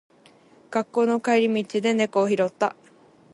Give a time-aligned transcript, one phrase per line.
[0.71, 2.75] 学校の帰り道で猫を拾った。